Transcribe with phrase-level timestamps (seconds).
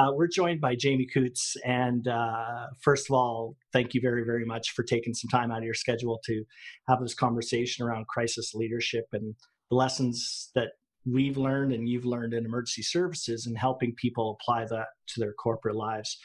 [0.00, 1.56] Uh, we're joined by Jamie Coots.
[1.64, 5.58] And uh, first of all, thank you very, very much for taking some time out
[5.58, 6.42] of your schedule to
[6.88, 9.34] have this conversation around crisis leadership and
[9.68, 10.68] the lessons that
[11.04, 15.34] we've learned and you've learned in emergency services and helping people apply that to their
[15.34, 16.18] corporate lives.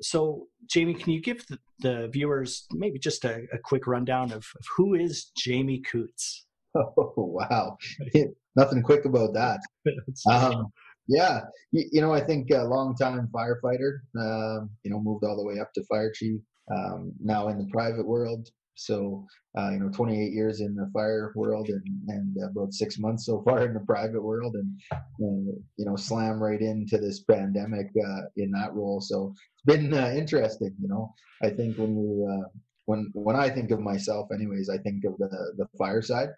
[0.00, 4.46] So, Jamie, can you give the, the viewers maybe just a, a quick rundown of,
[4.58, 6.44] of, who is Jamie Coots?
[6.78, 7.78] Oh, wow.
[8.56, 9.60] Nothing quick about that.
[10.30, 10.66] um,
[11.08, 11.40] yeah,
[11.72, 15.60] you, you, know, I think a long-time firefighter, uh, you know, moved all the way
[15.60, 16.40] up to fire chief.
[16.74, 19.24] Um, now in the private world, so,
[19.58, 23.42] uh, you know, 28 years in the fire world and, and about six months so
[23.42, 24.80] far in the private world and,
[25.18, 29.00] and you know, slam right into this pandemic uh, in that role.
[29.00, 32.48] So it's been uh, interesting, you know, I think when you, uh,
[32.84, 36.28] when, when I think of myself anyways, I think of the, the fire side.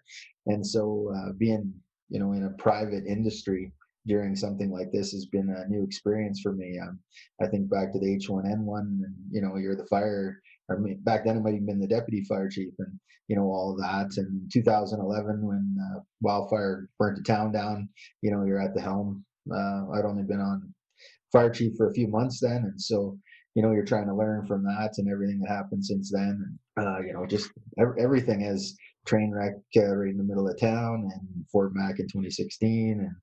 [0.47, 1.73] And so uh, being,
[2.09, 3.73] you know, in a private industry,
[4.07, 6.79] during something like this has been a new experience for me.
[6.81, 6.99] Um,
[7.41, 10.39] I think back to the H1N1, and you know, you're the fire
[10.69, 13.43] I mean, back then it might have been the deputy fire chief and you know
[13.43, 14.17] all of that.
[14.17, 17.89] And 2011 when uh, wildfire burnt the town down
[18.21, 19.25] you know you're at the helm.
[19.51, 20.73] Uh, i'd only been on
[21.31, 23.17] fire chief for a few months then and so
[23.55, 26.59] you know you're trying to learn from that and everything that happened since then.
[26.77, 27.49] And uh, you know just
[27.97, 28.75] everything has
[29.05, 33.15] train wreck uh, right in the middle of town and fort mac in 2016 and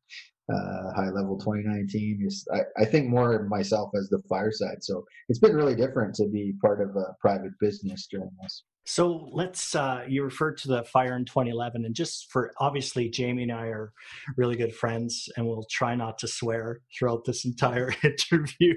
[0.53, 4.79] uh, high level 2019 is I, I, think more of myself as the fireside.
[4.81, 8.63] So it's been really different to be part of a private business during this.
[8.85, 13.43] So let's uh, you referred to the fire in 2011 and just for obviously jamie
[13.43, 13.93] and i are
[14.37, 18.75] really good friends and we'll try not to swear throughout this entire interview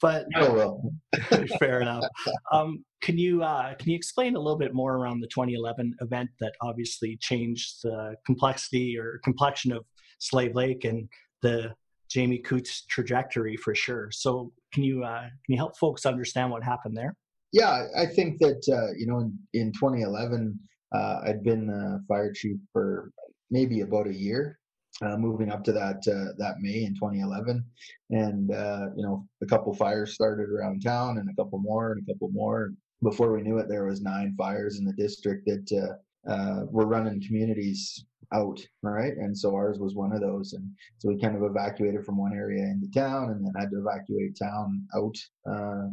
[0.00, 0.82] but well.
[1.58, 2.04] fair enough.
[2.52, 6.30] Um, can you uh, can you explain a little bit more around the 2011 event
[6.40, 9.84] that obviously changed the complexity or complexion of
[10.20, 11.08] Slave Lake and
[11.42, 11.74] the
[12.08, 14.10] Jamie Coots trajectory for sure.
[14.12, 17.16] So can you uh, can you help folks understand what happened there?
[17.52, 20.58] Yeah, I think that uh, you know in, in 2011
[20.92, 23.10] uh, I'd been the fire chief for
[23.50, 24.58] maybe about a year,
[25.02, 27.64] uh, moving up to that uh, that May in 2011,
[28.10, 32.02] and uh, you know a couple fires started around town, and a couple more, and
[32.02, 32.72] a couple more.
[33.02, 35.94] Before we knew it, there was nine fires in the district that
[36.28, 39.16] uh, were running communities out, right?
[39.16, 40.52] And so ours was one of those.
[40.52, 43.78] And so we kind of evacuated from one area into town and then had to
[43.78, 45.16] evacuate town out,
[45.50, 45.88] uh,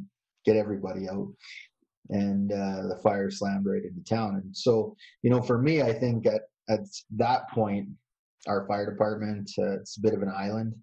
[0.46, 1.28] get everybody out.
[2.10, 4.42] And uh, the fire slammed right into town.
[4.44, 6.82] And so, you know, for me, I think at, at
[7.18, 7.90] that point,
[8.48, 10.74] our fire department, uh, it's a bit of an island.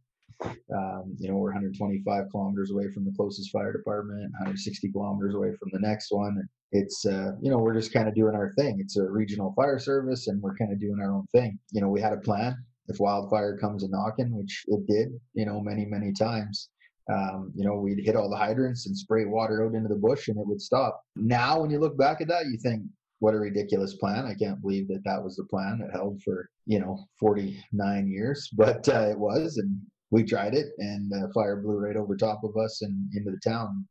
[0.42, 5.52] Um, you know, we're 125 kilometers away from the closest fire department, 160 kilometers away
[5.58, 6.36] from the next one.
[6.38, 8.78] And it's, uh, you know, we're just kind of doing our thing.
[8.80, 11.56] It's a regional fire service and we're kind of doing our own thing.
[11.70, 12.56] You know, we had a plan.
[12.88, 16.68] If wildfire comes a knocking, which it did, you know, many, many times,
[17.10, 20.26] um, you know, we'd hit all the hydrants and spray water out into the bush
[20.26, 21.00] and it would stop.
[21.14, 22.82] Now, when you look back at that, you think,
[23.20, 24.26] what a ridiculous plan.
[24.26, 28.50] I can't believe that that was the plan that held for, you know, 49 years,
[28.56, 29.58] but uh, it was.
[29.58, 29.78] And
[30.10, 33.40] we tried it, and uh, fire blew right over top of us and into the
[33.48, 33.86] town.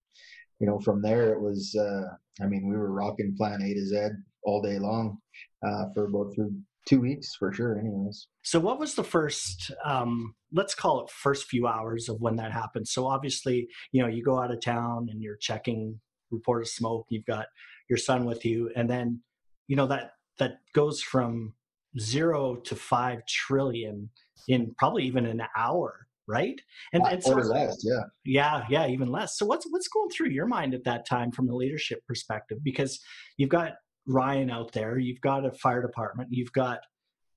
[0.64, 1.76] You know, from there it was.
[1.76, 2.06] Uh,
[2.42, 3.98] I mean, we were rocking Plan A to Z
[4.46, 5.18] all day long
[5.62, 6.56] uh, for about through
[6.88, 7.78] two weeks for sure.
[7.78, 8.30] Anyways.
[8.44, 9.72] So, what was the first?
[9.84, 12.88] Um, let's call it first few hours of when that happened.
[12.88, 16.00] So, obviously, you know, you go out of town and you're checking
[16.32, 17.08] report of smoke.
[17.10, 17.48] You've got
[17.90, 19.20] your son with you, and then
[19.68, 21.56] you know that that goes from
[22.00, 24.10] zero to five trillion
[24.48, 26.60] in probably even an hour right?
[26.94, 29.38] And, and so, or less, yeah, yeah, yeah, even less.
[29.38, 32.60] So what's what's going through your mind at that time from a leadership perspective?
[32.64, 33.00] Because
[33.38, 33.74] you've got
[34.08, 36.80] Ryan out there, you've got a fire department, you've got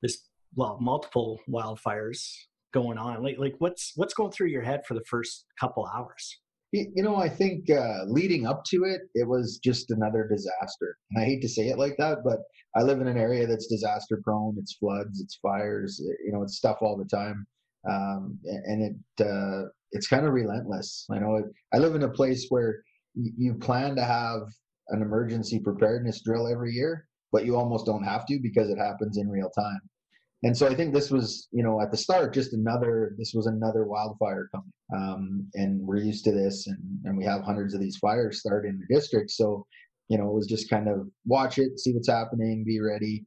[0.02, 2.32] this well multiple wildfires
[2.72, 3.22] going on.
[3.22, 6.38] Like like what's what's going through your head for the first couple hours?
[6.72, 10.98] You know, I think uh, leading up to it, it was just another disaster.
[11.10, 12.40] And I hate to say it like that, but
[12.74, 14.56] I live in an area that's disaster prone.
[14.58, 17.46] It's floods, it's fires, you know, it's stuff all the time
[17.88, 21.06] um, and it uh, it's kind of relentless.
[21.10, 21.42] I know
[21.74, 22.82] I live in a place where
[23.14, 24.42] you plan to have
[24.88, 29.18] an emergency preparedness drill every year, but you almost don't have to because it happens
[29.18, 29.80] in real time.
[30.42, 33.46] And so I think this was, you know, at the start, just another, this was
[33.46, 34.72] another wildfire coming.
[34.94, 38.66] Um, and we're used to this and, and we have hundreds of these fires start
[38.66, 39.30] in the district.
[39.30, 39.66] So,
[40.08, 43.24] you know, it was just kind of watch it, see what's happening, be ready,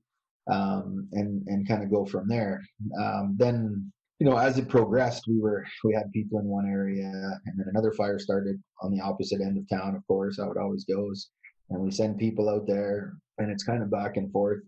[0.50, 2.62] um, and, and kind of go from there.
[3.02, 7.10] Um, then you know, as it progressed, we were we had people in one area,
[7.46, 9.96] and then another fire started on the opposite end of town.
[9.96, 11.30] Of course, how it always goes,
[11.70, 14.60] and we send people out there, and it's kind of back and forth.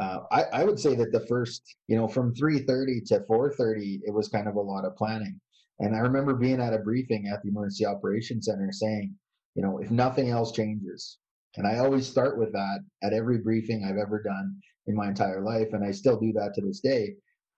[0.00, 4.14] Uh, I, I would say that the first, you know, from 3:30 to 4:30, it
[4.14, 5.38] was kind of a lot of planning.
[5.80, 9.14] And I remember being at a briefing at the Emergency Operations Center saying,
[9.54, 11.18] you know, if nothing else changes,
[11.56, 14.56] and I always start with that at every briefing I've ever done
[14.86, 17.14] in my entire life, and I still do that to this day,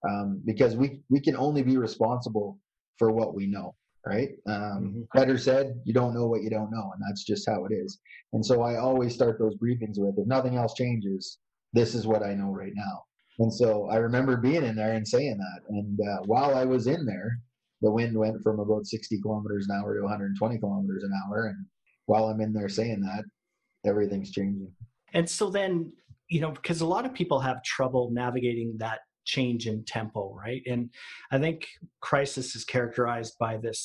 [0.08, 2.58] um, because we we can only be responsible
[2.98, 3.75] for what we know,
[4.06, 4.31] right?
[4.48, 5.37] Um, mm-hmm.
[5.37, 7.98] said, "You don't know what you don't know," and that's just how it is.
[8.32, 11.38] And so I always start those briefings with, "If nothing else changes,
[11.72, 13.02] this is what I know right now."
[13.38, 15.60] And so I remember being in there and saying that.
[15.69, 17.38] And uh, while I was in there,
[17.82, 21.46] the wind went from about 60 kilometers an hour to 120 kilometers an hour.
[21.46, 21.66] And
[22.06, 23.25] while I'm in there saying that,
[23.88, 24.72] everything's changing.
[25.12, 25.93] And so then,
[26.28, 30.62] you know, because a lot of people have trouble navigating that change in tempo, right?
[30.67, 30.90] And
[31.31, 31.67] I think
[32.00, 33.81] crisis is characterized by this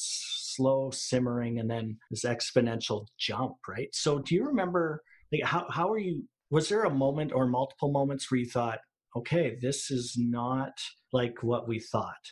[0.55, 3.89] slow simmering and then this exponential jump, right?
[3.93, 5.01] So do you remember
[5.31, 8.79] like how how are you was there a moment or multiple moments where you thought,
[9.15, 10.73] okay, this is not
[11.13, 12.31] like what we thought?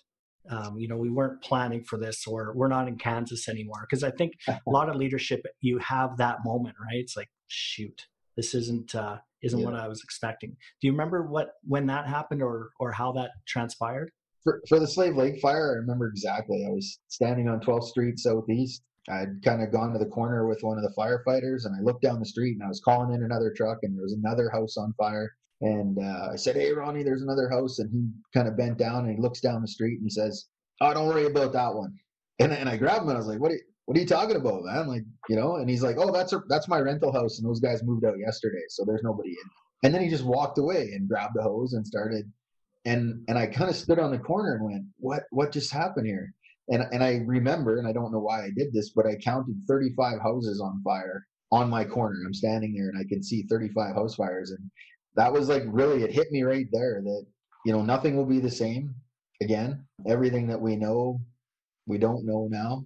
[0.49, 3.85] Um, you know, we weren't planning for this, or we're not in Kansas anymore.
[3.89, 6.99] Because I think a lot of leadership, you have that moment, right?
[6.99, 8.07] It's like, shoot,
[8.39, 9.65] this isn't uh, isn't yeah.
[9.65, 10.51] what I was expecting.
[10.51, 14.11] Do you remember what when that happened, or or how that transpired?
[14.45, 16.65] For, for the Slave Lake fire, I remember exactly.
[16.65, 18.81] I was standing on 12th Street Southeast.
[19.09, 22.01] I'd kind of gone to the corner with one of the firefighters, and I looked
[22.01, 24.77] down the street, and I was calling in another truck, and there was another house
[24.77, 25.29] on fire.
[25.59, 29.05] And uh, I said, "Hey, Ronnie, there's another house." And he kind of bent down
[29.05, 30.45] and he looks down the street and he says,
[30.79, 31.93] "Oh, don't worry about that one."
[32.39, 33.51] And and I grabbed him and I was like, "What?
[33.51, 34.87] Are you, what are you talking about, man?
[34.87, 37.59] Like, you know?" And he's like, "Oh, that's a, that's my rental house, and those
[37.59, 39.49] guys moved out yesterday, so there's nobody in."
[39.81, 42.31] And then he just walked away and grabbed the hose and started.
[42.85, 45.23] And and I kind of stood on the corner and went, "What?
[45.31, 46.31] What just happened here?"
[46.69, 49.59] And and I remember, and I don't know why I did this, but I counted
[49.67, 52.19] 35 houses on fire on my corner.
[52.23, 54.69] I'm standing there and I can see 35 house fires and
[55.15, 57.25] that was like really it hit me right there that
[57.65, 58.93] you know nothing will be the same
[59.41, 61.19] again everything that we know
[61.87, 62.85] we don't know now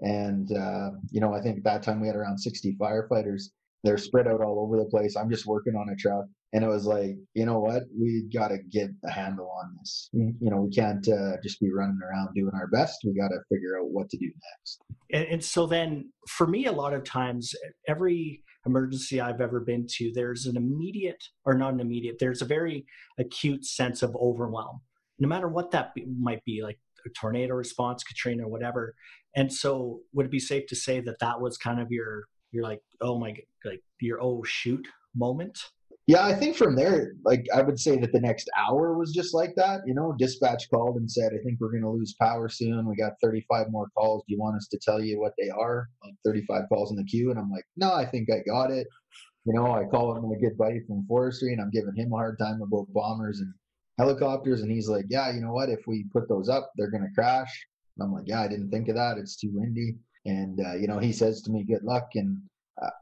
[0.00, 3.44] and uh, you know i think at that time we had around 60 firefighters.
[3.84, 5.14] They're spread out all over the place.
[5.16, 6.24] I'm just working on a truck.
[6.52, 7.84] And it was like you know what?
[7.96, 10.10] We got to get a handle on this.
[10.12, 12.98] You know we can't uh, just be running around doing our best.
[13.04, 14.82] We got to figure out what to do next.
[15.12, 17.54] And, and so then for me a lot of times
[17.86, 22.46] every emergency I've ever been to, there's an immediate, or not an immediate, there's a
[22.46, 22.86] very
[23.18, 24.80] acute sense of overwhelm,
[25.18, 28.94] no matter what that be, might be, like a tornado response, Katrina, whatever.
[29.36, 32.64] And so, would it be safe to say that that was kind of your, your
[32.64, 33.34] like, oh my,
[33.64, 35.58] like your oh shoot moment?
[36.08, 39.34] Yeah, I think from there, like I would say that the next hour was just
[39.34, 39.82] like that.
[39.86, 42.88] You know, dispatch called and said, "I think we're going to lose power soon.
[42.88, 44.24] We got 35 more calls.
[44.26, 47.04] Do you want us to tell you what they are?" Like 35 calls in the
[47.04, 48.86] queue, and I'm like, "No, I think I got it."
[49.44, 52.16] You know, I call him a good buddy from forestry, and I'm giving him a
[52.16, 53.52] hard time about bombers and
[53.98, 55.68] helicopters, and he's like, "Yeah, you know what?
[55.68, 57.66] If we put those up, they're going to crash."
[57.98, 59.18] And I'm like, "Yeah, I didn't think of that.
[59.18, 59.96] It's too windy."
[60.26, 62.38] And uh, you know, he says to me, "Good luck," and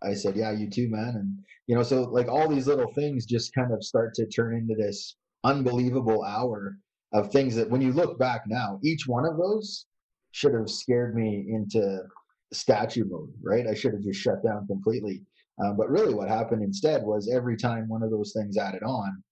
[0.03, 3.27] I said, "Yeah, you too, man." And you know, so like all these little things
[3.27, 6.79] just kind of start to turn into this unbelievable hour
[7.13, 9.87] of things that, when you look back now, each one of those
[10.33, 12.03] should have scared me into
[12.53, 13.67] statue mode, right?
[13.67, 15.23] I should have just shut down completely.
[15.63, 19.23] Um, but really, what happened instead was every time one of those things added on,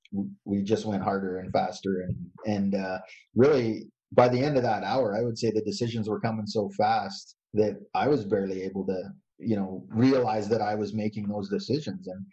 [0.45, 2.17] we just went harder and faster, and
[2.47, 2.99] and uh,
[3.35, 6.71] really by the end of that hour, I would say the decisions were coming so
[6.77, 9.03] fast that I was barely able to
[9.39, 12.09] you know realize that I was making those decisions.
[12.09, 12.25] And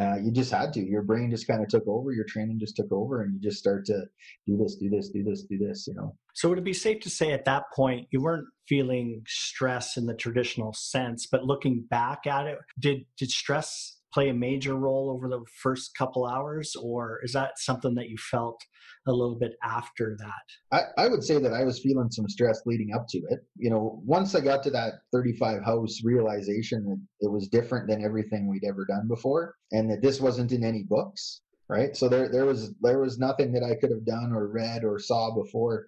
[0.00, 0.80] uh, you just had to.
[0.80, 3.58] Your brain just kind of took over your training just took over and you just
[3.58, 4.04] start to
[4.46, 6.14] do this do this do this do this you know?
[6.34, 10.06] So would it be safe to say at that point you weren't feeling stress in
[10.06, 15.10] the traditional sense but looking back at it did did stress play a major role
[15.10, 18.60] over the first couple hours or is that something that you felt
[19.06, 20.76] a little bit after that?
[20.98, 23.40] I, I would say that i was feeling some stress leading up to it.
[23.56, 28.04] You know once i got to that 35 house realization that it was different than
[28.04, 31.94] everything we'd ever done before and that this wasn't in any books right?
[31.94, 34.98] So there there was there was nothing that i could have done or read or
[34.98, 35.86] saw before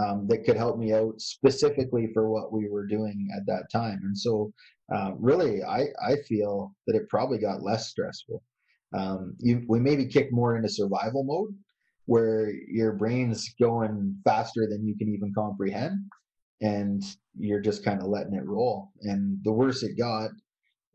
[0.00, 4.00] um, that could help me out specifically for what we were doing at that time.
[4.04, 4.52] And so
[4.92, 8.42] uh, really, I, I feel that it probably got less stressful.
[8.94, 11.54] Um, you, we maybe kicked more into survival mode
[12.06, 15.98] where your brain's going faster than you can even comprehend
[16.60, 17.02] and
[17.38, 18.90] you're just kind of letting it roll.
[19.02, 20.30] And the worse it got,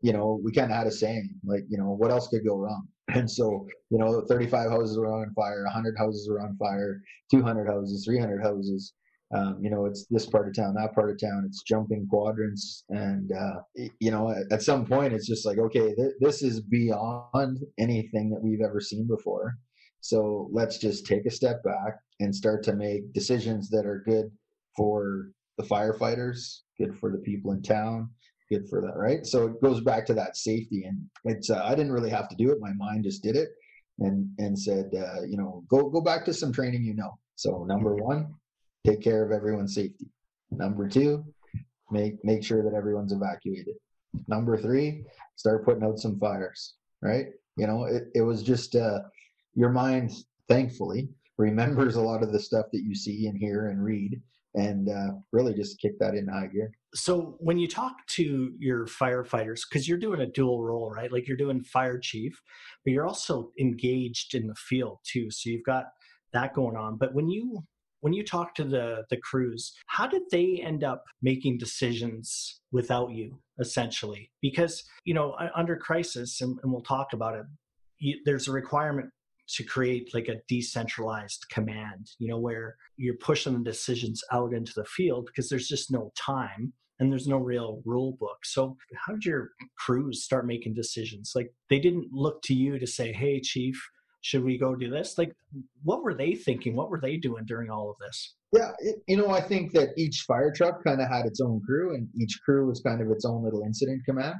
[0.00, 2.56] you know, we kind of had a saying like, you know, what else could go
[2.56, 2.86] wrong?
[3.14, 7.00] And so, you know, 35 houses were on fire, 100 houses were on fire,
[7.30, 8.92] 200 houses, 300 houses
[9.34, 11.44] um, you know, it's this part of town, that part of town.
[11.46, 13.60] It's jumping quadrants, and uh,
[14.00, 18.30] you know, at, at, some point, it's just like, okay, th- this is beyond anything
[18.30, 19.58] that we've ever seen before.
[20.00, 24.30] So let's just take a step back and start to make decisions that are good
[24.74, 28.08] for the firefighters, good for the people in town,
[28.50, 29.26] good for that, right?
[29.26, 32.36] So it goes back to that safety, and it's uh, I didn't really have to
[32.36, 33.50] do it; my mind just did it,
[33.98, 37.18] and and said, uh, you know, go go back to some training you know.
[37.34, 38.04] So number mm-hmm.
[38.04, 38.34] one,
[38.86, 40.06] take care of everyone's safety.
[40.50, 41.24] Number two,
[41.90, 43.74] make make sure that everyone's evacuated.
[44.26, 45.04] Number three,
[45.36, 46.74] start putting out some fires.
[47.02, 47.26] Right?
[47.56, 49.00] You know, it it was just uh,
[49.54, 50.12] your mind,
[50.48, 54.20] thankfully, remembers a lot of the stuff that you see and hear and read
[54.54, 56.72] and uh, really just kick that in high gear.
[56.94, 61.12] So when you talk to your firefighters, because you're doing a dual role, right?
[61.12, 62.40] Like you're doing fire chief,
[62.84, 65.30] but you're also engaged in the field too.
[65.30, 65.84] So you've got
[66.32, 66.96] that going on.
[66.96, 67.62] But when you
[68.00, 73.10] when you talk to the the crews, how did they end up making decisions without
[73.12, 74.30] you, essentially?
[74.40, 77.46] Because you know, under crisis, and, and we'll talk about it.
[77.98, 79.10] You, there's a requirement
[79.48, 84.72] to create like a decentralized command, you know, where you're pushing the decisions out into
[84.76, 88.44] the field because there's just no time and there's no real rule book.
[88.44, 88.76] So
[89.06, 91.32] how did your crews start making decisions?
[91.34, 93.80] Like they didn't look to you to say, "Hey, chief,
[94.28, 95.32] should we go do this?" Like
[95.82, 96.76] what were they thinking?
[96.76, 98.34] What were they doing during all of this?
[98.52, 101.60] Yeah, it, you know, I think that each fire truck kind of had its own
[101.66, 104.36] crew, and each crew was kind of its own little incident command.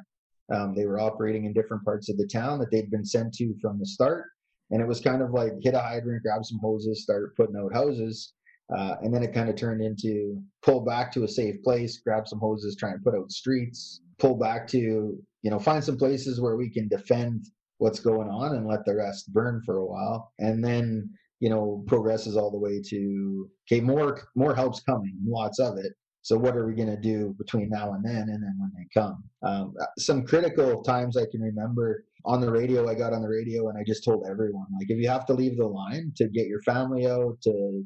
[0.55, 3.55] Um, they were operating in different parts of the town that they'd been sent to
[3.61, 4.25] from the start
[4.71, 7.73] and it was kind of like hit a hydrant, grab some hoses, start putting out
[7.73, 8.35] hoses.
[8.77, 12.29] Uh, and then it kind of turned into pull back to a safe place, grab
[12.29, 16.41] some hoses, try and put out streets, pull back to, you know, find some places
[16.41, 17.47] where we can defend
[17.79, 20.33] what's going on and let the rest burn for a while.
[20.39, 25.59] And then, you know, progresses all the way to, okay, more, more help's coming, lots
[25.59, 25.93] of it.
[26.23, 29.01] So what are we going to do between now and then, and then when they
[29.01, 29.25] come?
[29.43, 32.89] Um, some critical times I can remember on the radio.
[32.89, 35.33] I got on the radio and I just told everyone, like, if you have to
[35.33, 37.85] leave the line to get your family out, to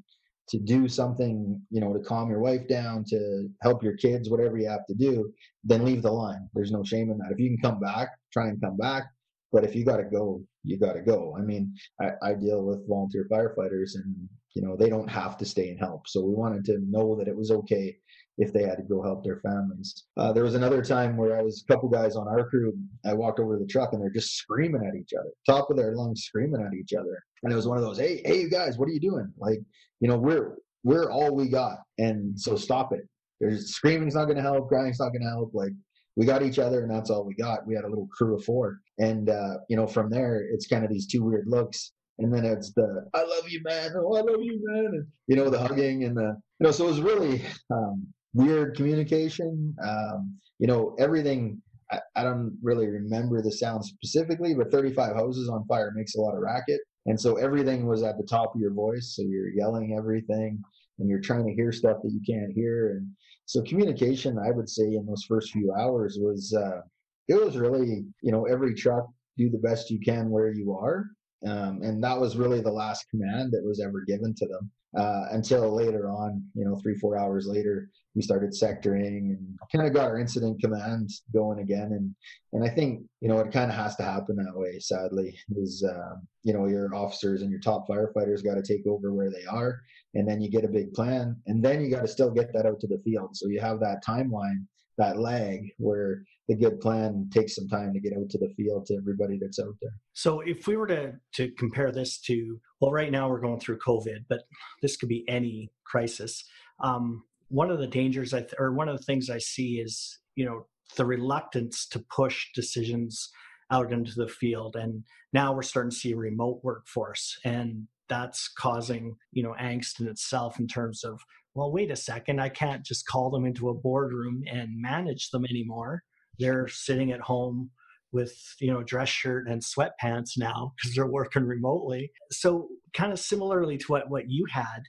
[0.48, 4.58] to do something, you know, to calm your wife down, to help your kids, whatever
[4.58, 5.32] you have to do,
[5.62, 6.48] then leave the line.
[6.52, 7.30] There's no shame in that.
[7.30, 9.04] If you can come back, try and come back.
[9.52, 11.36] But if you got to go, you got to go.
[11.38, 15.44] I mean, I, I deal with volunteer firefighters and, you know, they don't have to
[15.44, 16.08] stay and help.
[16.08, 17.96] So we wanted to know that it was okay
[18.38, 20.04] if they had to go help their families.
[20.16, 22.72] Uh, there was another time where I was a couple guys on our crew.
[23.04, 25.76] I walked over to the truck and they're just screaming at each other, top of
[25.76, 27.22] their lungs, screaming at each other.
[27.42, 29.30] And it was one of those, hey, hey, you guys, what are you doing?
[29.36, 29.60] Like,
[30.00, 33.06] you know, we're we're all we got, and so stop it.
[33.40, 35.50] There's screaming's not going to help, crying's not going to help.
[35.54, 35.72] Like,
[36.16, 37.66] we got each other, and that's all we got.
[37.66, 40.84] We had a little crew of four, and uh, you know, from there, it's kind
[40.84, 44.20] of these two weird looks and then it's the "I love you, man," "Oh, I
[44.20, 46.70] love you, man," and you know the hugging and the you know.
[46.70, 49.74] So it was really um, weird communication.
[49.84, 51.60] Um, you know, everything.
[51.90, 56.20] I, I, don't really remember the sound specifically, but 35 hoses on fire makes a
[56.22, 56.80] lot of racket.
[57.04, 59.12] And so everything was at the top of your voice.
[59.14, 60.62] So you're yelling everything
[60.98, 62.92] and you're trying to hear stuff that you can't hear.
[62.96, 63.10] And
[63.46, 66.80] so communication, I would say, in those first few hours was, uh,
[67.28, 69.06] it was really, you know, every truck
[69.36, 71.06] do the best you can where you are.
[71.46, 75.26] Um, and that was really the last command that was ever given to them uh,
[75.30, 79.94] until later on, you know, three, four hours later, we started sectoring and kind of
[79.94, 81.92] got our incident command going again.
[81.92, 82.14] And,
[82.52, 85.82] and I think, you know, it kind of has to happen that way, sadly, is,
[85.82, 89.46] uh, you know, your officers and your top firefighters got to take over where they
[89.46, 89.80] are.
[90.14, 91.36] And then you get a big plan.
[91.46, 93.34] And then you got to still get that out to the field.
[93.34, 94.66] So you have that timeline,
[94.98, 98.86] that lag where the good plan takes some time to get out to the field
[98.86, 99.94] to everybody that's out there.
[100.12, 103.78] So if we were to to compare this to well, right now we're going through
[103.78, 104.42] COVID, but
[104.80, 106.44] this could be any crisis.
[106.80, 110.18] Um, one of the dangers, I th- or one of the things I see is
[110.34, 113.30] you know the reluctance to push decisions
[113.70, 118.48] out into the field, and now we're starting to see a remote workforce, and that's
[118.48, 121.20] causing you know angst in itself in terms of
[121.54, 125.46] well wait a second i can't just call them into a boardroom and manage them
[125.48, 126.02] anymore
[126.42, 127.70] they're sitting at home
[128.12, 132.10] with you know dress shirt and sweatpants now because they're working remotely.
[132.30, 134.82] So kind of similarly to what what you had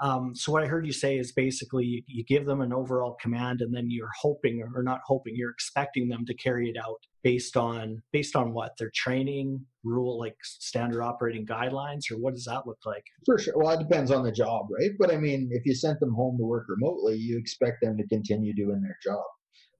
[0.00, 3.16] um, so what i heard you say is basically you, you, give them an overall
[3.20, 7.00] command and then you're hoping or not hoping you're expecting them to carry it out
[7.22, 12.44] based on based on what their training rule like standard operating guidelines or what does
[12.44, 13.04] that look like?
[13.26, 13.54] For sure.
[13.56, 14.90] Well it depends on the job right?
[14.98, 18.06] But i mean if you sent them home to work remotely you expect them to
[18.06, 19.24] continue doing their job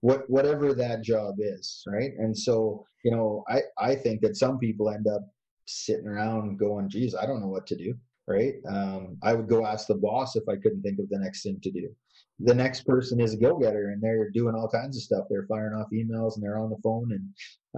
[0.00, 2.12] what whatever that job is right?
[2.19, 5.23] And so you know i i think that some people end up
[5.66, 7.95] sitting around going geez i don't know what to do
[8.26, 8.54] right?
[8.69, 11.59] Um, i would go ask the boss if i couldn't think of the next thing
[11.62, 11.88] to do.
[12.42, 15.26] The next person is a go-getter and they're doing all kinds of stuff.
[15.28, 17.28] They're firing off emails and they're on the phone and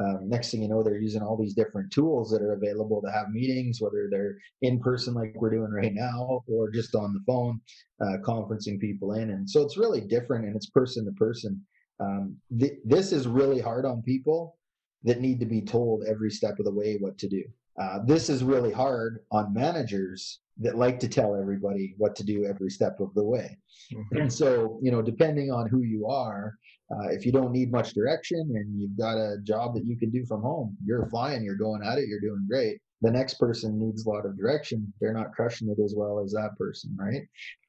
[0.04, 3.10] um, next thing you know they're using all these different tools that are available to
[3.10, 7.20] have meetings whether they're in person like we're doing right now or just on the
[7.26, 7.60] phone
[8.00, 9.30] uh, conferencing people in.
[9.30, 11.64] And so it's really different and it's person to person
[12.02, 14.58] um, th- this is really hard on people
[15.04, 17.42] that need to be told every step of the way what to do
[17.80, 22.44] uh, this is really hard on managers that like to tell everybody what to do
[22.44, 23.56] every step of the way.
[23.92, 24.16] Mm-hmm.
[24.18, 26.54] And so, you know, depending on who you are,
[26.90, 30.10] uh, if you don't need much direction and you've got a job that you can
[30.10, 32.78] do from home, you're flying, you're going at it, you're doing great.
[33.00, 34.92] The next person needs a lot of direction.
[35.00, 37.22] They're not crushing it as well as that person, right?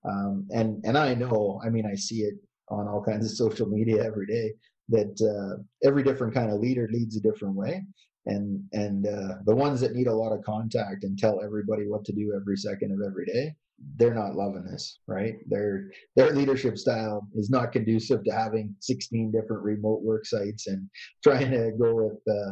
[0.04, 2.36] Um, and and I know, I mean, I see it
[2.70, 4.54] on all kinds of social media every day
[4.90, 7.84] that uh, every different kind of leader leads a different way.
[8.26, 12.06] And and uh, the ones that need a lot of contact and tell everybody what
[12.06, 13.54] to do every second of every day
[13.98, 15.36] they're not loving this right?
[15.48, 20.90] Their their leadership style is not conducive to having 16 different remote work sites and
[21.24, 22.52] trying to go with uh,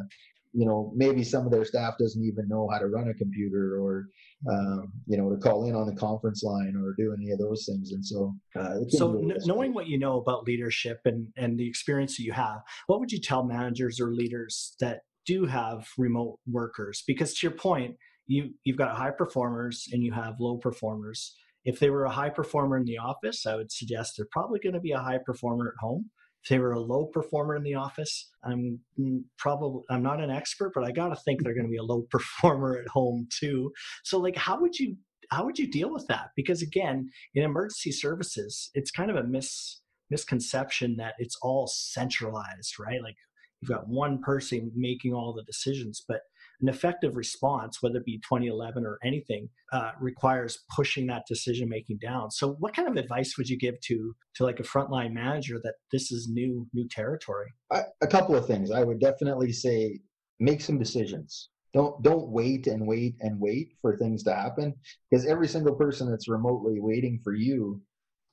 [0.54, 3.80] you know maybe some of their staff doesn't even know how to run a computer
[3.80, 4.08] or
[4.50, 7.66] um, you know to call in on the conference line or do any of those
[7.66, 7.92] things.
[7.92, 12.18] And so uh, so n- knowing what you know about leadership and and the experience
[12.18, 17.04] that you have what would you tell managers or leaders that do have remote workers?
[17.08, 17.96] Because to your point
[18.28, 21.36] you you've got high performers and you have low performers.
[21.64, 24.74] If they were a high performer in the office i would suggest they're probably going
[24.74, 26.10] to be a high performer at home
[26.44, 28.30] if they were a low performer in the office.
[28.44, 31.78] I'm mm, probably i'm not an expert but i got to think they're to be
[31.78, 33.72] a low performer at home too.
[34.04, 34.96] So like how would you
[35.30, 36.30] how would you deal with that?
[36.36, 42.76] Because again in emergency services it's kind of a mis misconception that it's all centralized
[42.80, 43.02] right?
[43.02, 43.16] Like
[43.62, 46.22] you've got one person making all the decisions but
[46.62, 51.98] an effective response whether it be 2011 or anything uh, requires pushing that decision making
[51.98, 55.60] down so what kind of advice would you give to to like a frontline manager
[55.64, 60.00] that this is new new territory I, a couple of things i would definitely say
[60.40, 64.74] make some decisions don't don't wait and wait and wait for things to happen
[65.10, 67.82] because every single person that's remotely waiting for you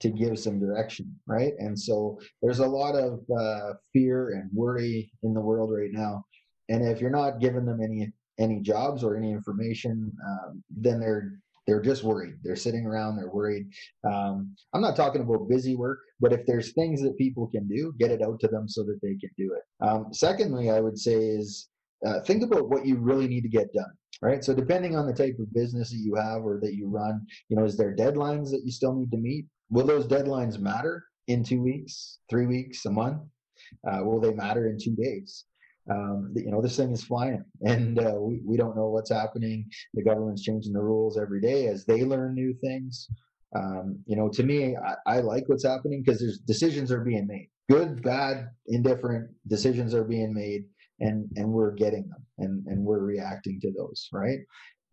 [0.01, 1.53] to give some direction, right?
[1.59, 6.25] And so there's a lot of uh, fear and worry in the world right now.
[6.69, 11.41] And if you're not giving them any any jobs or any information, um, then they're
[11.67, 12.35] they're just worried.
[12.43, 13.67] They're sitting around, they're worried.
[14.03, 17.93] Um, I'm not talking about busy work, but if there's things that people can do,
[17.99, 19.87] get it out to them so that they can do it.
[19.87, 21.69] Um, secondly, I would say is
[22.07, 25.13] uh, think about what you really need to get done right so depending on the
[25.13, 28.51] type of business that you have or that you run you know is there deadlines
[28.51, 32.87] that you still need to meet Will those deadlines matter in two weeks, three weeks,
[32.87, 33.21] a month?
[33.87, 35.45] Uh, will they matter in two days?
[35.91, 39.69] Um, you know, this thing is flying, and uh, we we don't know what's happening.
[39.95, 43.09] The government's changing the rules every day as they learn new things.
[43.57, 47.27] Um, you know, to me, I, I like what's happening because there's decisions are being
[47.27, 50.65] made, good, bad, indifferent decisions are being made,
[51.01, 54.41] and and we're getting them, and and we're reacting to those, right?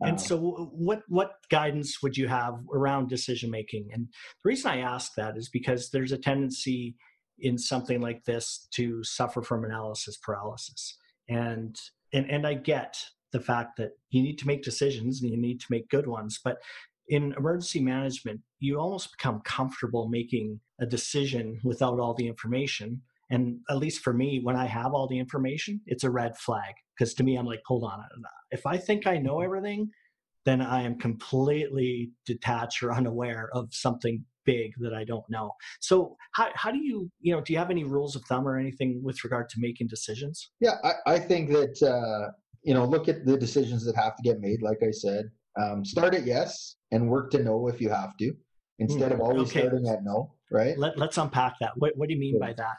[0.01, 3.89] And um, so, what what guidance would you have around decision making?
[3.93, 4.07] And
[4.43, 6.95] the reason I ask that is because there's a tendency
[7.39, 10.97] in something like this to suffer from analysis paralysis,
[11.29, 11.79] and
[12.13, 12.97] and and I get
[13.31, 16.39] the fact that you need to make decisions and you need to make good ones,
[16.43, 16.57] but
[17.07, 23.01] in emergency management, you almost become comfortable making a decision without all the information.
[23.29, 26.73] And at least for me, when I have all the information, it's a red flag
[26.97, 28.03] because to me, I'm like, hold on,
[28.51, 29.45] if I think I know mm-hmm.
[29.45, 29.91] everything,
[30.45, 35.51] then I am completely detached or unaware of something big that I don't know.
[35.79, 38.57] So how, how do you, you know, do you have any rules of thumb or
[38.57, 40.51] anything with regard to making decisions?
[40.59, 42.31] Yeah, I, I think that, uh,
[42.63, 44.61] you know, look at the decisions that have to get made.
[44.61, 45.29] Like I said,
[45.59, 48.33] um, start at yes and work to no if you have to,
[48.79, 49.61] instead of always okay.
[49.61, 50.77] starting at no, right?
[50.77, 51.71] Let, let's unpack that.
[51.77, 52.75] What, what do you mean by that?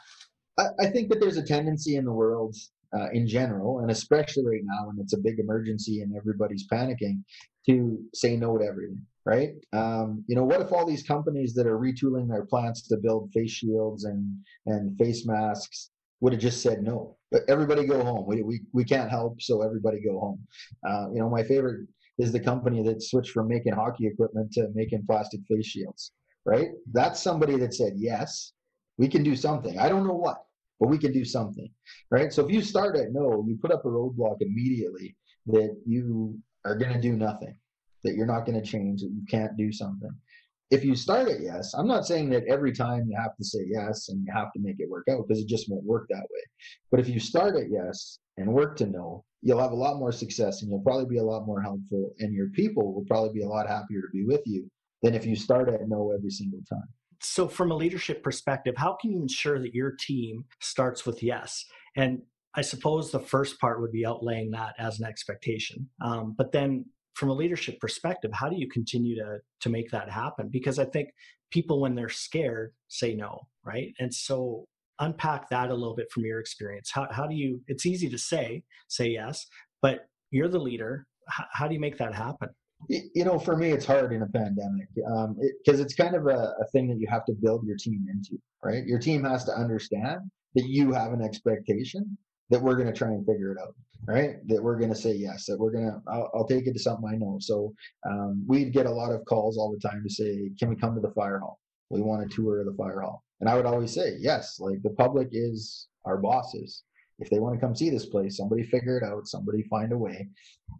[0.59, 2.55] I, I think that there's a tendency in the world
[2.95, 7.23] uh, in general, and especially right now when it's a big emergency and everybody's panicking,
[7.67, 9.49] to say no to everything, right?
[9.73, 13.29] Um, you know, what if all these companies that are retooling their plants to build
[13.33, 14.25] face shields and
[14.65, 17.17] and face masks would have just said no?
[17.29, 18.25] But everybody go home.
[18.25, 20.47] We we we can't help, so everybody go home.
[20.87, 21.87] Uh, you know, my favorite
[22.17, 26.13] is the company that switched from making hockey equipment to making plastic face shields,
[26.45, 26.69] right?
[26.93, 28.53] That's somebody that said yes,
[28.97, 29.77] we can do something.
[29.77, 30.37] I don't know what
[30.79, 31.69] but we can do something,
[32.11, 32.31] right?
[32.31, 35.15] So if you start at no, you put up a roadblock immediately
[35.47, 37.55] that you are going to do nothing,
[38.07, 40.11] that you're not going to change, that you can't do something.
[40.71, 43.59] If you start at yes, I'm not saying that every time you have to say
[43.69, 46.23] yes and you have to make it work out because it just won't work that
[46.23, 46.43] way.
[46.91, 50.11] But if you start at yes and work to no, you'll have a lot more
[50.11, 53.43] success and you'll probably be a lot more helpful and your people will probably be
[53.43, 54.69] a lot happier to be with you
[55.03, 56.87] than if you start at no every single time.
[57.21, 61.65] so from a leadership perspective how can you ensure that your team starts with yes
[61.95, 62.21] and
[62.55, 66.85] i suppose the first part would be outlaying that as an expectation um, but then
[67.17, 70.49] from a leadership perspective how do you continue to to make that happen?
[70.49, 71.09] Because i think
[71.51, 73.93] people when they're scared say no right?
[73.99, 74.65] And so
[74.99, 76.89] unpack that a little bit from your experience.
[76.91, 79.45] How, how do you it's easy to say say yes
[79.81, 81.05] but you're the leader.
[81.29, 82.49] How, how do you make that happen?
[82.89, 86.27] You know, for me, it's hard in a pandemic because um, it, it's kind of
[86.27, 88.85] a, a, thing that you have to build your team into, right?
[88.85, 90.19] Your team has to understand
[90.53, 92.17] that you have an expectation
[92.49, 93.75] that we're going to try and figure it out,
[94.07, 94.35] right?
[94.47, 96.79] That we're going to say yes, that we're going to, I'll, I'll, take it to
[96.79, 97.37] something I know.
[97.39, 97.73] So
[98.09, 100.95] um, we'd get a lot of calls all the time to say, can we come
[100.95, 101.59] to the fire hall?
[101.89, 103.23] We want a tour of the fire hall.
[103.39, 106.83] And I would always say, yes, like the public is our bosses
[107.19, 109.97] if they want to come see this place, somebody figure it out, somebody find a
[109.97, 110.29] way.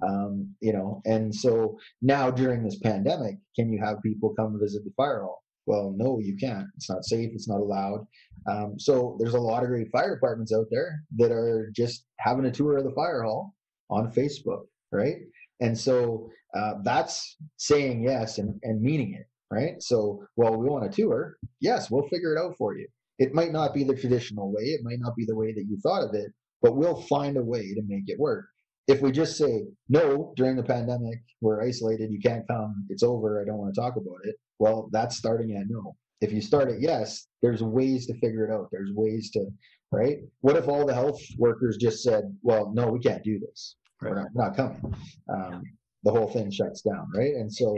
[0.08, 4.84] Um, you know, and so now during this pandemic, can you have people come visit
[4.84, 5.43] the fire hall?
[5.67, 6.65] Well, no, you can't.
[6.77, 7.30] It's not safe.
[7.34, 8.08] It's not allowed.
[8.49, 12.45] Um, so there's a lot of great fire departments out there that are just having
[12.45, 13.53] a tour of the fire hall
[13.89, 15.17] on Facebook, right?
[15.60, 19.82] And so uh, that's saying yes and, and meaning it, right?
[19.84, 21.36] So, well, we want a tour.
[21.60, 22.88] Yes, we'll figure it out for you.
[23.19, 25.77] It might not be the traditional way, it might not be the way that you
[25.82, 28.45] thought of it, but we'll find a way to make it work.
[28.88, 33.41] If we just say, no, during the pandemic, we're isolated, you can't come, it's over,
[33.41, 35.96] I don't want to talk about it, well, that's starting at no.
[36.22, 38.70] If you start at yes, there's ways to figure it out.
[38.72, 39.46] There's ways to,
[39.91, 40.17] right?
[40.41, 43.76] What if all the health workers just said, well, no, we can't do this.
[44.02, 44.12] Right.
[44.12, 44.96] We're, not, we're, not, coming.
[45.30, 45.63] Um,
[46.04, 47.34] the whole thing shuts down, right?
[47.36, 47.76] And so.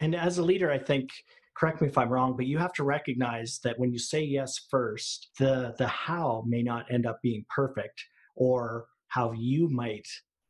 [0.00, 1.10] And as a leader, I think
[1.56, 4.58] correct me if I'm wrong, but you have to recognize that when you say yes
[4.70, 10.06] first, the the how may not end up being perfect, or how you might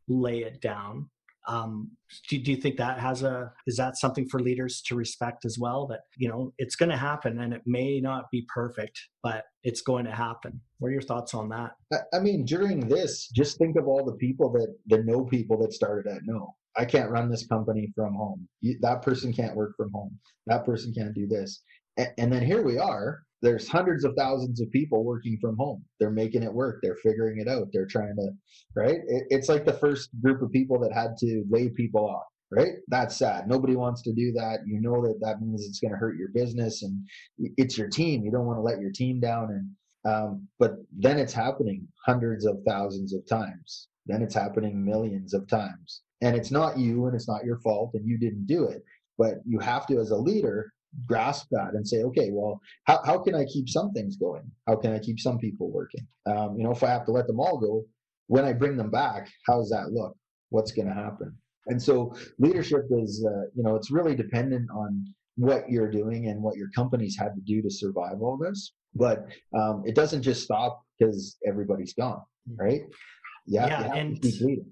[0.08, 1.10] lay it down.
[1.48, 1.90] Um,
[2.28, 5.58] do, do you think that has a is that something for leaders to respect as
[5.58, 5.86] well?
[5.86, 9.80] That you know it's going to happen, and it may not be perfect, but it's
[9.80, 10.60] going to happen.
[10.78, 11.72] What are your thoughts on that?
[12.12, 15.72] I mean, during this, just think of all the people that the no people that
[15.72, 18.48] started at no I can't run this company from home.
[18.80, 20.18] That person can't work from home.
[20.46, 21.62] That person can't do this.
[21.96, 23.22] And, and then here we are.
[23.42, 25.84] There's hundreds of thousands of people working from home.
[25.98, 26.78] They're making it work.
[26.82, 27.68] They're figuring it out.
[27.72, 28.30] They're trying to,
[28.74, 28.98] right?
[29.06, 32.74] It, it's like the first group of people that had to lay people off, right?
[32.88, 33.48] That's sad.
[33.48, 34.60] Nobody wants to do that.
[34.66, 37.06] You know that that means it's going to hurt your business and
[37.56, 38.24] it's your team.
[38.24, 39.50] You don't want to let your team down.
[40.04, 43.88] And, um, but then it's happening hundreds of thousands of times.
[44.06, 47.90] Then it's happening millions of times and it's not you and it's not your fault
[47.94, 48.82] and you didn't do it
[49.18, 50.72] but you have to as a leader
[51.06, 54.42] grasp that and say okay well how, how can i keep some things going?
[54.66, 56.06] How can i keep some people working?
[56.26, 57.84] Um, you know if i have to let them all go
[58.26, 60.16] when i bring them back how does that look?
[60.50, 61.36] What's going to happen?
[61.66, 65.04] And so leadership is uh, you know it's really dependent on
[65.36, 68.72] what you're doing and what your company's had to do to survive all this.
[68.94, 69.24] But
[69.58, 72.58] um, it doesn't just stop because everybody's gone mm.
[72.58, 72.82] right?
[73.46, 74.71] Yeah, yeah and keep leading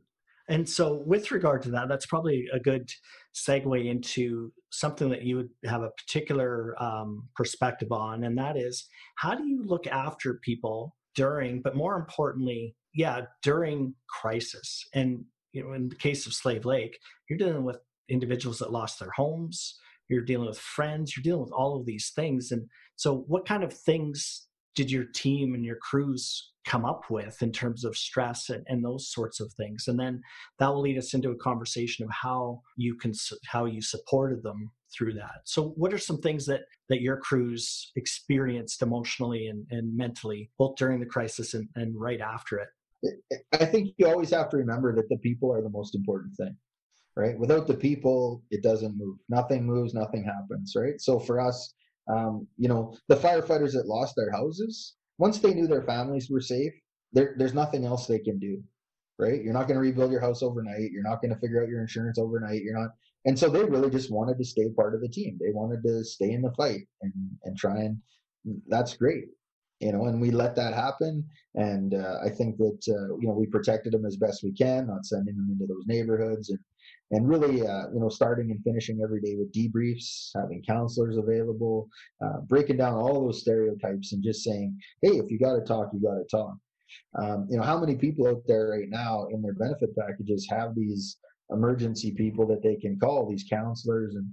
[0.51, 2.91] and so, with regard to that, that's probably a good
[3.35, 8.89] segue into something that you would have a particular um, perspective on, and that is
[9.15, 14.85] how do you look after people during, but more importantly, yeah, during crisis.
[14.93, 18.99] And you know, in the case of Slave Lake, you're dealing with individuals that lost
[18.99, 19.79] their homes.
[20.09, 21.17] You're dealing with friends.
[21.17, 22.51] You're dealing with all of these things.
[22.51, 27.41] And so, what kind of things did your team and your crews come up with
[27.43, 29.89] in terms of stress and, and, those sorts of things.
[29.89, 30.21] And then
[30.59, 33.13] that will lead us into a conversation of how you can
[33.47, 35.41] how you supported them through that.
[35.45, 40.77] So what are some things that that your crews experienced emotionally and, and mentally both
[40.77, 42.69] during the crisis and, and right after it?
[43.53, 46.57] I think you always have to remember that the people are the most important thing
[47.17, 47.37] right?
[47.39, 49.17] Without the people it doesn't move.
[49.29, 51.01] Nothing moves nothing happens right?
[51.01, 51.75] So for us
[52.11, 56.41] um, you know, the firefighters that lost their houses, once they knew their families were
[56.41, 56.73] safe,
[57.13, 58.63] there, there's nothing else they can do,
[59.19, 59.43] right?
[59.43, 60.91] You're not going to rebuild your house overnight.
[60.93, 62.63] You're not going to figure out your insurance overnight.
[62.63, 62.89] You're not,
[63.27, 65.39] and so they really just wanted to stay part of the team.
[65.39, 67.13] They wanted to stay in the fight and
[67.45, 67.99] and try and
[68.67, 69.25] that's great,
[69.81, 70.07] you know.
[70.07, 73.93] And we let that happen, and uh, I think that uh, you know we protected
[73.93, 76.59] them as best we can, not sending them into those neighborhoods and
[77.13, 81.89] and really, uh, you know, starting and finishing every day with debriefs, having counselors available,
[82.25, 85.91] uh, breaking down all those stereotypes, and just saying, "Hey, if you got to talk,
[85.93, 86.57] you got to talk."
[87.21, 90.75] Um, you know, how many people out there right now in their benefit packages have
[90.75, 91.19] these
[91.51, 94.29] emergency people that they can call, these counselors, and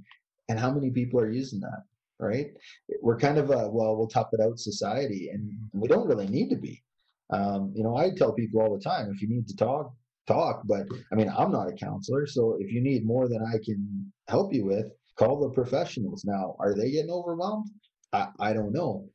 [0.49, 1.83] and how many people are using that?
[2.19, 2.51] Right?
[3.01, 6.49] We're kind of a well, we'll top it out society, and we don't really need
[6.49, 6.83] to be.
[7.31, 9.93] Um, you know, I tell people all the time, if you need to talk,
[10.27, 10.61] talk.
[10.65, 14.11] But I mean, I'm not a counselor, so if you need more than I can
[14.27, 14.85] help you with,
[15.17, 16.23] call the professionals.
[16.25, 17.69] Now, are they getting overwhelmed?
[18.13, 19.07] I, I don't know.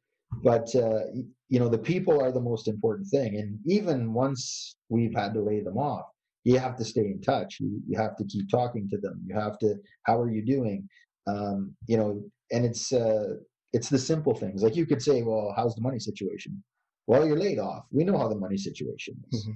[0.43, 1.01] But uh,
[1.49, 3.37] you know, the people are the most important thing.
[3.37, 6.07] And even once we've had to lay them off,
[6.45, 7.59] you have to stay in touch.
[7.61, 9.23] You, you have to keep talking to them.
[9.27, 10.89] You have to, how are you doing?
[11.27, 13.35] Um, you know, and it's uh,
[13.73, 14.63] it's the simple things.
[14.63, 16.63] Like you could say, well, how's the money situation?
[17.07, 17.85] Well, you're laid off.
[17.91, 19.53] We know how the money situation is, mm-hmm.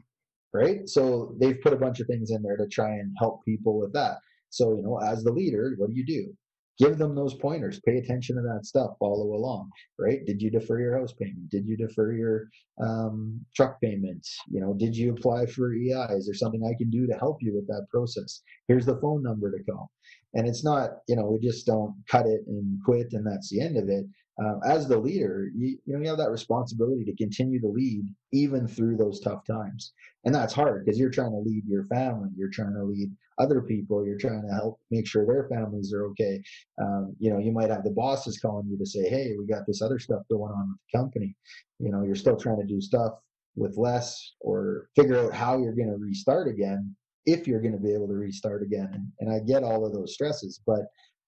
[0.56, 0.88] Right?
[0.88, 3.92] So they've put a bunch of things in there to try and help people with
[3.92, 4.18] that.
[4.50, 6.34] So you know, as the leader, what do you do?
[6.78, 7.80] give them those pointers.
[7.86, 8.90] Pay attention to that stuff.
[8.98, 10.24] Follow along right?
[10.26, 11.50] Did you defer your house payment?
[11.50, 12.48] Did you defer your
[12.82, 14.36] um, truck payments?
[14.48, 17.38] You know did you apply for ei is there something i can do to help
[17.40, 18.42] you with that process?
[18.68, 19.90] Here's the phone number to call.
[20.34, 23.60] And it's not you know we just don't cut it and quit and that's the
[23.60, 24.04] end of it
[24.38, 28.04] um, as the leader, you, you know you have that responsibility to continue to lead
[28.32, 29.94] even through those tough times,
[30.24, 33.62] and that's hard because you're trying to lead your family, you're trying to lead other
[33.62, 36.42] people, you're trying to help make sure their families are okay.
[36.80, 39.66] Um, you know, you might have the bosses calling you to say, "Hey, we got
[39.66, 41.34] this other stuff going on with the company."
[41.78, 43.12] You know, you're still trying to do stuff
[43.54, 46.94] with less or figure out how you're going to restart again
[47.24, 48.90] if you're going to be able to restart again.
[48.92, 50.82] And, and I get all of those stresses, but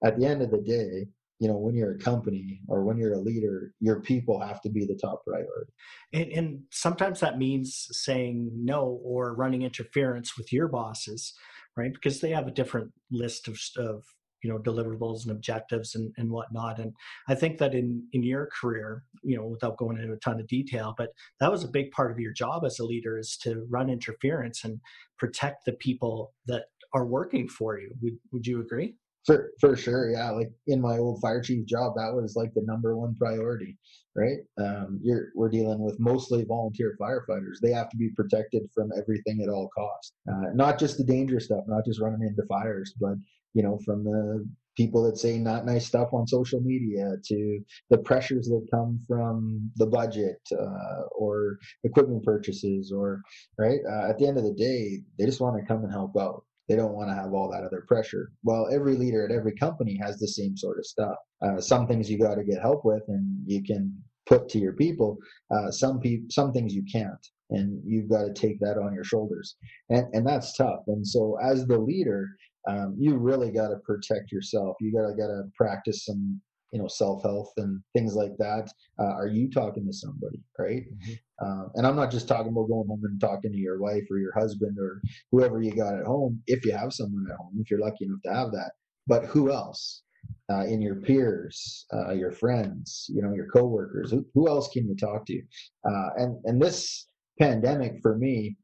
[0.04, 3.14] at the end of the day, you know when you're a company or when you're
[3.14, 5.72] a leader your people have to be the top priority.
[6.12, 11.34] And, and, sometimes that means saying no or running interference with your bosses
[11.78, 11.94] right?
[11.94, 14.04] Because they have a different list of, of
[14.42, 16.78] you know deliverables and objectives and, and whatnot.
[16.78, 16.92] And
[17.28, 20.46] i think that in in your career you know without going into a ton of
[20.46, 21.08] detail but
[21.40, 24.64] that was a big part of your job as a leader is to run interference
[24.64, 24.80] and
[25.18, 27.90] protect the people that are working for you.
[28.00, 28.94] Would, would you agree
[29.28, 30.30] for for sure, yeah.
[30.30, 33.76] Like in my old fire chief job, that was like the number one priority,
[34.16, 34.38] right?
[34.58, 37.60] Um, you're we're dealing with mostly volunteer firefighters.
[37.62, 40.14] They have to be protected from everything at all costs.
[40.26, 43.16] Uh, not just the dangerous stuff, not just running into fires, but
[43.52, 47.60] you know, from the people that say not nice stuff on social media to
[47.90, 53.20] the pressures that come from the budget uh, or equipment purchases or
[53.58, 56.16] right uh, at the end of the day they just want to come and help
[56.16, 58.30] out they don't want to have all that other pressure.
[58.42, 61.16] Well, every leader at every company has the same sort of stuff.
[61.42, 64.74] Uh, some things you got to get help with, and you can put to your
[64.74, 65.16] people.
[65.50, 69.04] Uh, some people, some things you can't, and you've got to take that on your
[69.04, 69.56] shoulders,
[69.88, 70.80] and and that's tough.
[70.88, 72.28] And so, as the leader,
[72.68, 74.76] um, you really got to protect yourself.
[74.80, 76.40] You got to got to practice some
[76.72, 80.82] you know self health and things like that uh, are you talking to somebody right?
[80.82, 81.12] Mm-hmm.
[81.44, 84.18] uh, and i'm not just talking about going home and talking to your wife or
[84.18, 85.00] your husband or
[85.30, 88.22] whoever you got at home if you have someone at home if you're lucky enough
[88.24, 88.72] to have that
[89.06, 90.02] but who else?
[90.50, 94.86] Uh, in your peers uh, your friends you know your coworkers who, who else can
[94.86, 95.40] you talk to?
[95.88, 97.06] Uh, and and this
[97.38, 98.56] pandemic for me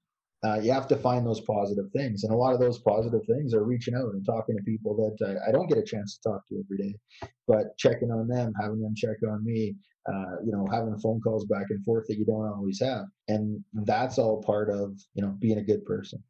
[0.44, 2.24] uh, you have to find those positive things.
[2.24, 5.26] And a lot of those positive things are reaching out and talking to people that
[5.26, 6.94] I, I don't get a chance to talk to every day,
[7.48, 9.74] but checking on them, having them check on me,
[10.06, 13.06] uh, you know, having phone calls back and forth that you don't always have.
[13.28, 16.22] And that's all part of, you know, being a good person.